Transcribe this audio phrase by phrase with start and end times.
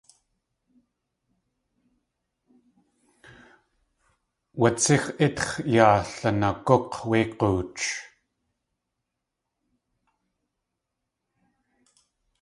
[4.59, 7.85] Watsíx ítx̲ yaa lunagúk̲ wé g̲ooch.